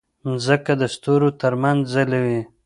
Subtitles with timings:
[0.25, 2.41] مځکه د ستورو ترمنځ ځلوي.